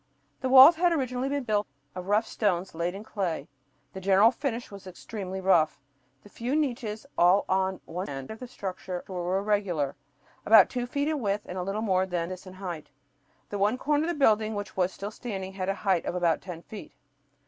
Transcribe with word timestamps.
The 0.39 0.49
walls 0.49 0.77
had 0.77 0.91
originally 0.91 1.29
been 1.29 1.43
built 1.43 1.67
of 1.93 2.07
rough 2.07 2.25
stones 2.25 2.73
laid 2.73 2.95
in 2.95 3.03
clay. 3.03 3.47
The 3.93 4.01
general 4.01 4.31
finish 4.31 4.71
was 4.71 4.87
extremely 4.87 5.39
rough. 5.39 5.79
The 6.23 6.27
few 6.29 6.55
niches, 6.55 7.05
all 7.19 7.45
at 7.47 7.79
one 7.87 8.09
end 8.09 8.31
of 8.31 8.39
the 8.39 8.47
structure, 8.47 9.03
were 9.07 9.37
irregular, 9.37 9.95
about 10.43 10.71
two 10.71 10.87
feet 10.87 11.07
in 11.07 11.19
width 11.19 11.45
and 11.47 11.55
a 11.59 11.61
little 11.61 11.83
more 11.83 12.07
than 12.07 12.29
this 12.29 12.47
in 12.47 12.53
height. 12.53 12.89
The 13.49 13.59
one 13.59 13.77
corner 13.77 14.05
of 14.05 14.09
the 14.09 14.15
building 14.15 14.55
which 14.55 14.75
was 14.75 14.91
still 14.91 15.11
standing 15.11 15.53
had 15.53 15.69
a 15.69 15.75
height 15.85 16.05
of 16.07 16.15
about 16.15 16.41
ten 16.41 16.63
feet. 16.63 16.93